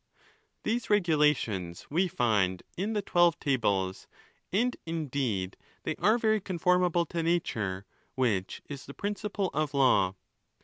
| 0.35 0.63
These 0.63 0.89
regulations 0.89 1.85
we 1.91 2.07
find 2.07 2.63
in 2.75 2.93
the 2.93 3.03
Twelve 3.03 3.39
Tables, 3.39 4.07
and 4.51 4.75
indeed 4.83 5.57
they 5.83 5.95
are 5.97 6.17
very 6.17 6.41
conformable 6.41 7.05
to 7.05 7.21
nature, 7.21 7.85
which 8.15 8.63
is 8.65 8.87
the 8.87 8.95
principle 8.95 9.51
of 9.53 9.75
law. 9.75 10.15